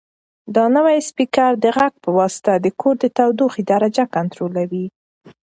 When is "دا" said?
0.55-0.63